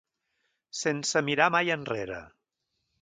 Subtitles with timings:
[0.79, 2.19] Sense mirar mai enrere.